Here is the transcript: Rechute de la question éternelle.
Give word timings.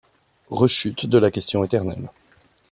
Rechute 0.49 1.05
de 1.05 1.19
la 1.19 1.29
question 1.29 1.63
éternelle. 1.63 2.09